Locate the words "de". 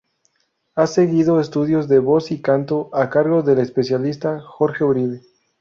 1.87-1.99